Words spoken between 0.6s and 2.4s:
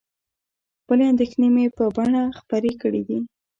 خپلې اندېښنې مې په بڼه